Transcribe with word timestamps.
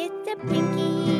It's 0.00 0.28
a 0.30 0.36
Pinky 0.46 1.17